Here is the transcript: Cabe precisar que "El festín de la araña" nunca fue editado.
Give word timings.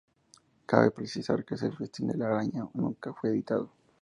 Cabe 0.65 0.89
precisar 0.89 1.43
que 1.45 1.53
"El 1.53 1.77
festín 1.77 2.07
de 2.07 2.17
la 2.17 2.25
araña" 2.29 2.67
nunca 2.73 3.13
fue 3.13 3.29
editado. 3.29 3.69